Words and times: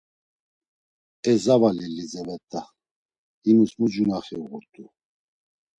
E 1.31 1.33
zavali 1.43 1.85
Lizevetta, 1.95 2.61
himus 3.43 3.71
mu 3.79 3.87
cunaxi 3.93 4.35
uğurt̆u. 4.43 4.85